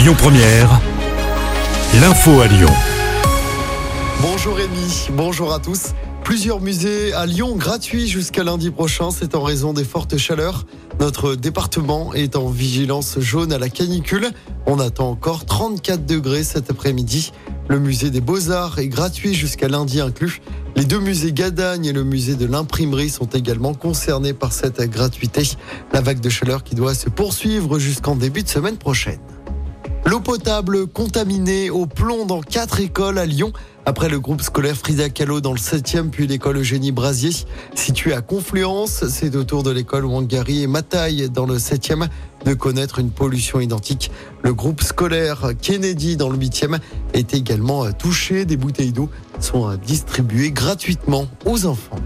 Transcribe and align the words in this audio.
Lyon 0.00 0.14
Première, 0.16 0.80
l'info 2.00 2.40
à 2.40 2.46
Lyon. 2.46 2.70
Bonjour 4.22 4.56
Rémi, 4.56 5.08
bonjour 5.12 5.52
à 5.52 5.58
tous. 5.58 5.88
Plusieurs 6.24 6.62
musées 6.62 7.12
à 7.12 7.26
Lyon 7.26 7.54
gratuits 7.54 8.06
jusqu'à 8.08 8.42
lundi 8.42 8.70
prochain, 8.70 9.10
c'est 9.10 9.34
en 9.34 9.42
raison 9.42 9.74
des 9.74 9.84
fortes 9.84 10.16
chaleurs. 10.16 10.64
Notre 11.00 11.34
département 11.34 12.14
est 12.14 12.34
en 12.34 12.48
vigilance 12.48 13.20
jaune 13.20 13.52
à 13.52 13.58
la 13.58 13.68
canicule. 13.68 14.30
On 14.64 14.78
attend 14.78 15.10
encore 15.10 15.44
34 15.44 16.06
degrés 16.06 16.44
cet 16.44 16.70
après-midi. 16.70 17.32
Le 17.68 17.78
musée 17.78 18.08
des 18.08 18.22
beaux-arts 18.22 18.78
est 18.78 18.88
gratuit 18.88 19.34
jusqu'à 19.34 19.68
lundi 19.68 20.00
inclus. 20.00 20.40
Les 20.76 20.86
deux 20.86 21.00
musées 21.00 21.34
Gadagne 21.34 21.84
et 21.84 21.92
le 21.92 22.04
musée 22.04 22.36
de 22.36 22.46
l'imprimerie 22.46 23.10
sont 23.10 23.26
également 23.26 23.74
concernés 23.74 24.32
par 24.32 24.54
cette 24.54 24.80
gratuité. 24.80 25.42
La 25.92 26.00
vague 26.00 26.20
de 26.20 26.30
chaleur 26.30 26.64
qui 26.64 26.74
doit 26.74 26.94
se 26.94 27.10
poursuivre 27.10 27.78
jusqu'en 27.78 28.16
début 28.16 28.42
de 28.42 28.48
semaine 28.48 28.78
prochaine. 28.78 29.20
L'eau 30.10 30.18
potable 30.18 30.88
contaminée 30.88 31.70
au 31.70 31.86
plomb 31.86 32.26
dans 32.26 32.40
quatre 32.40 32.80
écoles 32.80 33.16
à 33.16 33.26
Lyon. 33.26 33.52
Après 33.86 34.08
le 34.08 34.18
groupe 34.18 34.42
scolaire 34.42 34.74
Frida 34.74 35.08
Kahlo 35.08 35.40
dans 35.40 35.52
le 35.52 35.58
7e, 35.60 36.10
puis 36.10 36.26
l'école 36.26 36.56
Eugénie 36.56 36.90
Brasier, 36.90 37.30
située 37.76 38.12
à 38.12 38.20
Confluence. 38.20 39.06
C'est 39.06 39.36
au 39.36 39.44
tour 39.44 39.62
de 39.62 39.70
l'école 39.70 40.06
Wangari 40.06 40.64
et 40.64 40.66
Mataille 40.66 41.30
dans 41.30 41.46
le 41.46 41.58
7e 41.58 42.08
de 42.44 42.54
connaître 42.54 42.98
une 42.98 43.12
pollution 43.12 43.60
identique. 43.60 44.10
Le 44.42 44.52
groupe 44.52 44.82
scolaire 44.82 45.52
Kennedy 45.62 46.16
dans 46.16 46.28
le 46.28 46.38
8e 46.38 46.80
est 47.14 47.32
également 47.32 47.92
touché. 47.92 48.44
Des 48.44 48.56
bouteilles 48.56 48.90
d'eau 48.90 49.10
sont 49.38 49.76
distribuées 49.76 50.50
gratuitement 50.50 51.28
aux 51.44 51.66
enfants. 51.66 52.00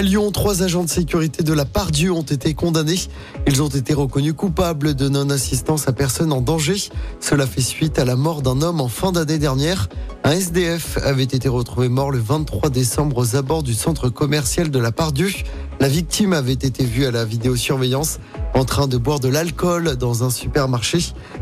À 0.00 0.02
Lyon, 0.02 0.30
trois 0.30 0.62
agents 0.62 0.84
de 0.84 0.88
sécurité 0.88 1.42
de 1.42 1.52
la 1.52 1.66
Pardieu 1.66 2.10
ont 2.10 2.22
été 2.22 2.54
condamnés. 2.54 2.98
Ils 3.46 3.62
ont 3.62 3.68
été 3.68 3.92
reconnus 3.92 4.32
coupables 4.32 4.94
de 4.94 5.10
non-assistance 5.10 5.88
à 5.88 5.92
personne 5.92 6.32
en 6.32 6.40
danger. 6.40 6.76
Cela 7.20 7.46
fait 7.46 7.60
suite 7.60 7.98
à 7.98 8.06
la 8.06 8.16
mort 8.16 8.40
d'un 8.40 8.62
homme 8.62 8.80
en 8.80 8.88
fin 8.88 9.12
d'année 9.12 9.36
dernière. 9.36 9.90
Un 10.24 10.30
SDF 10.30 10.96
avait 11.04 11.24
été 11.24 11.50
retrouvé 11.50 11.90
mort 11.90 12.10
le 12.12 12.18
23 12.18 12.70
décembre 12.70 13.18
aux 13.18 13.36
abords 13.36 13.62
du 13.62 13.74
centre 13.74 14.08
commercial 14.08 14.70
de 14.70 14.78
la 14.78 14.90
Pardieu. 14.90 15.28
La 15.80 15.88
victime 15.88 16.34
avait 16.34 16.52
été 16.52 16.84
vue 16.84 17.06
à 17.06 17.10
la 17.10 17.24
vidéosurveillance 17.24 18.18
en 18.52 18.66
train 18.66 18.86
de 18.86 18.98
boire 18.98 19.18
de 19.18 19.28
l'alcool 19.28 19.96
dans 19.96 20.24
un 20.24 20.28
supermarché. 20.28 20.98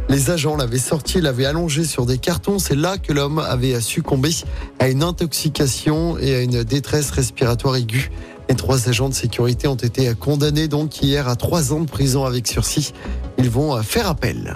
Les 0.08 0.30
agents 0.30 0.56
l'avaient 0.56 0.78
sorti, 0.78 1.20
l'avaient 1.20 1.44
allongé 1.44 1.82
sur 1.82 2.06
des 2.06 2.18
cartons. 2.18 2.60
C'est 2.60 2.76
là 2.76 2.98
que 2.98 3.12
l'homme 3.12 3.40
avait 3.40 3.80
succombé 3.80 4.30
à 4.78 4.88
une 4.88 5.02
intoxication 5.02 6.18
et 6.18 6.36
à 6.36 6.40
une 6.40 6.62
détresse 6.62 7.10
respiratoire 7.10 7.74
aiguë. 7.74 8.12
Les 8.48 8.54
trois 8.54 8.88
agents 8.88 9.08
de 9.08 9.14
sécurité 9.14 9.66
ont 9.66 9.74
été 9.74 10.14
condamnés 10.14 10.68
donc 10.68 11.02
hier 11.02 11.26
à 11.26 11.34
trois 11.34 11.72
ans 11.72 11.80
de 11.80 11.90
prison 11.90 12.24
avec 12.24 12.46
sursis. 12.46 12.92
Ils 13.38 13.50
vont 13.50 13.82
faire 13.82 14.06
appel. 14.06 14.54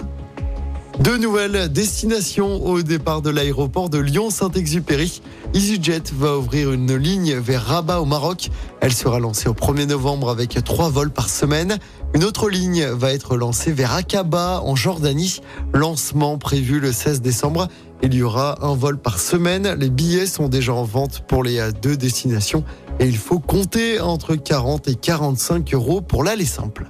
Deux 0.99 1.17
nouvelles 1.17 1.71
destinations 1.71 2.63
au 2.65 2.83
départ 2.83 3.23
de 3.23 3.31
l'aéroport 3.31 3.89
de 3.89 3.97
Lyon-Saint-Exupéry. 3.97 5.21
EasyJet 5.55 6.03
va 6.13 6.37
ouvrir 6.37 6.71
une 6.71 6.95
ligne 6.95 7.33
vers 7.33 7.65
Rabat 7.65 7.99
au 7.99 8.05
Maroc. 8.05 8.51
Elle 8.79 8.93
sera 8.93 9.19
lancée 9.19 9.49
au 9.49 9.53
1er 9.53 9.87
novembre 9.87 10.29
avec 10.29 10.63
trois 10.63 10.89
vols 10.89 11.09
par 11.09 11.29
semaine. 11.29 11.79
Une 12.13 12.23
autre 12.23 12.47
ligne 12.47 12.85
va 12.85 13.11
être 13.11 13.35
lancée 13.37 13.71
vers 13.71 13.93
Aqaba 13.93 14.61
en 14.63 14.75
Jordanie. 14.75 15.41
Lancement 15.73 16.37
prévu 16.37 16.79
le 16.79 16.91
16 16.91 17.21
décembre. 17.21 17.67
Il 18.03 18.13
y 18.13 18.21
aura 18.21 18.63
un 18.63 18.75
vol 18.75 18.99
par 18.99 19.19
semaine. 19.19 19.75
Les 19.79 19.89
billets 19.89 20.27
sont 20.27 20.47
déjà 20.47 20.73
en 20.73 20.83
vente 20.83 21.23
pour 21.27 21.43
les 21.43 21.71
deux 21.81 21.97
destinations 21.97 22.63
et 22.99 23.07
il 23.07 23.17
faut 23.17 23.39
compter 23.39 23.99
entre 23.99 24.35
40 24.35 24.87
et 24.87 24.95
45 24.95 25.73
euros 25.73 26.01
pour 26.01 26.23
l'aller 26.23 26.45
simple. 26.45 26.87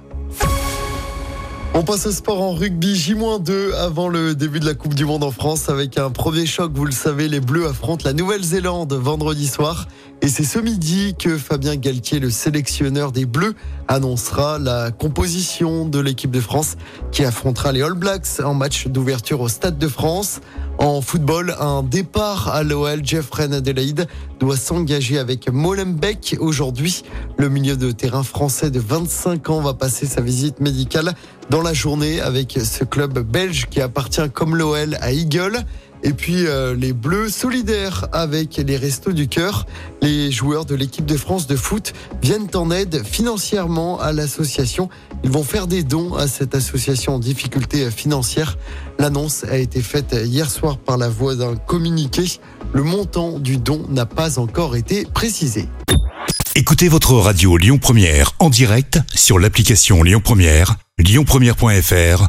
On 1.76 1.82
passe 1.82 2.06
au 2.06 2.12
sport 2.12 2.40
en 2.40 2.52
rugby 2.52 2.94
J-2 2.94 3.74
avant 3.74 4.06
le 4.06 4.36
début 4.36 4.60
de 4.60 4.64
la 4.64 4.74
Coupe 4.74 4.94
du 4.94 5.04
Monde 5.04 5.24
en 5.24 5.32
France 5.32 5.68
avec 5.68 5.98
un 5.98 6.08
premier 6.10 6.46
choc. 6.46 6.70
Vous 6.72 6.84
le 6.84 6.92
savez, 6.92 7.26
les 7.26 7.40
Bleus 7.40 7.66
affrontent 7.66 8.04
la 8.04 8.12
Nouvelle-Zélande 8.12 8.92
vendredi 8.92 9.48
soir. 9.48 9.88
Et 10.22 10.28
c'est 10.28 10.44
ce 10.44 10.60
midi 10.60 11.16
que 11.18 11.36
Fabien 11.36 11.74
Galtier, 11.74 12.20
le 12.20 12.30
sélectionneur 12.30 13.10
des 13.10 13.26
Bleus, 13.26 13.54
annoncera 13.88 14.60
la 14.60 14.92
composition 14.92 15.84
de 15.84 15.98
l'équipe 15.98 16.30
de 16.30 16.40
France 16.40 16.76
qui 17.10 17.24
affrontera 17.24 17.72
les 17.72 17.82
All 17.82 17.94
Blacks 17.94 18.40
en 18.44 18.54
match 18.54 18.86
d'ouverture 18.86 19.40
au 19.40 19.48
Stade 19.48 19.76
de 19.76 19.88
France. 19.88 20.40
En 20.78 21.00
football, 21.00 21.54
un 21.60 21.82
départ 21.82 22.48
à 22.48 22.62
l'OL. 22.62 23.04
Jeffrey 23.04 23.44
Adelaide 23.44 24.08
doit 24.40 24.56
s'engager 24.56 25.18
avec 25.18 25.48
Molenbeek 25.48 26.36
aujourd'hui. 26.40 27.04
Le 27.38 27.48
milieu 27.48 27.76
de 27.76 27.92
terrain 27.92 28.22
français 28.22 28.70
de 28.70 28.80
25 28.80 29.50
ans 29.50 29.60
va 29.60 29.74
passer 29.74 30.06
sa 30.06 30.20
visite 30.20 30.60
médicale 30.60 31.14
dans 31.48 31.62
la 31.62 31.72
journée 31.72 32.20
avec 32.20 32.58
ce 32.62 32.84
club 32.84 33.20
belge 33.20 33.66
qui 33.70 33.80
appartient 33.80 34.28
comme 34.32 34.56
l'OL 34.56 34.96
à 35.00 35.12
Eagle. 35.12 35.64
Et 36.04 36.12
puis 36.12 36.46
euh, 36.46 36.76
les 36.76 36.92
Bleus 36.92 37.30
solidaires 37.30 38.06
avec 38.12 38.58
les 38.58 38.76
Restos 38.76 39.12
du 39.12 39.26
Cœur. 39.26 39.66
Les 40.02 40.30
joueurs 40.30 40.66
de 40.66 40.74
l'équipe 40.74 41.06
de 41.06 41.16
France 41.16 41.46
de 41.46 41.56
foot 41.56 41.94
viennent 42.22 42.48
en 42.54 42.70
aide 42.70 43.02
financièrement 43.04 43.98
à 43.98 44.12
l'association. 44.12 44.90
Ils 45.24 45.30
vont 45.30 45.42
faire 45.42 45.66
des 45.66 45.82
dons 45.82 46.14
à 46.14 46.28
cette 46.28 46.54
association 46.54 47.14
en 47.14 47.18
difficulté 47.18 47.90
financière. 47.90 48.58
L'annonce 48.98 49.44
a 49.44 49.56
été 49.56 49.80
faite 49.80 50.14
hier 50.24 50.50
soir 50.50 50.76
par 50.76 50.98
la 50.98 51.08
voix 51.08 51.36
d'un 51.36 51.56
communiqué. 51.56 52.24
Le 52.74 52.82
montant 52.82 53.38
du 53.38 53.56
don 53.56 53.86
n'a 53.88 54.04
pas 54.04 54.38
encore 54.38 54.76
été 54.76 55.06
précisé. 55.06 55.68
Écoutez 56.54 56.88
votre 56.88 57.14
radio 57.14 57.56
Lyon 57.56 57.78
Première 57.78 58.32
en 58.40 58.50
direct 58.50 59.00
sur 59.14 59.38
l'application 59.38 60.02
Lyon 60.02 60.20
Première, 60.22 60.76
lyonpremière.fr 60.98 62.28